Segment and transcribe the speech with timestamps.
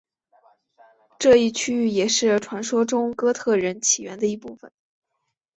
[1.19, 4.71] 这一区域也是传说中哥特人起源的一部分。